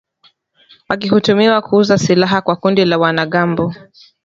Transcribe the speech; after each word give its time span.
wakituhumiwa 0.89 1.61
kuuza 1.61 1.97
silaha 1.97 2.41
kwa 2.41 2.55
kundi 2.55 2.85
la 2.85 2.97
wanamgambo 2.97 3.73